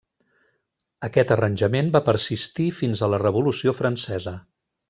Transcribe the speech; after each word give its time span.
Aquest 1.07 1.33
arranjament 1.35 1.93
va 1.97 2.03
persistir 2.09 2.67
fins 2.81 3.05
a 3.09 3.13
la 3.15 3.23
Revolució 3.29 3.79
Francesa. 3.83 4.39